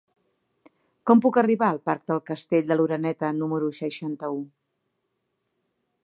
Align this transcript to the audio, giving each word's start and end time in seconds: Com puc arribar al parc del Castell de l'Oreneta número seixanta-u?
Com 1.09 1.19
puc 1.25 1.35
arribar 1.41 1.67
al 1.73 1.81
parc 1.89 2.07
del 2.11 2.21
Castell 2.29 2.65
de 2.71 2.77
l'Oreneta 2.79 3.29
número 3.41 3.69
seixanta-u? 3.81 4.41